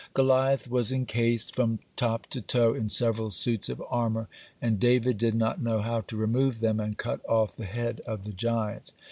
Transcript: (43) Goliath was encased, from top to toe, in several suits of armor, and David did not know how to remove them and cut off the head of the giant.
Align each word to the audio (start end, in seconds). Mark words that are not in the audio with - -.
(43) 0.15 0.15
Goliath 0.15 0.67
was 0.67 0.91
encased, 0.91 1.55
from 1.55 1.77
top 1.95 2.25
to 2.31 2.41
toe, 2.41 2.73
in 2.73 2.89
several 2.89 3.29
suits 3.29 3.69
of 3.69 3.83
armor, 3.87 4.27
and 4.59 4.79
David 4.79 5.19
did 5.19 5.35
not 5.35 5.61
know 5.61 5.79
how 5.83 6.01
to 6.01 6.17
remove 6.17 6.59
them 6.59 6.79
and 6.79 6.97
cut 6.97 7.21
off 7.29 7.55
the 7.55 7.65
head 7.65 8.01
of 8.07 8.23
the 8.23 8.33
giant. 8.33 8.93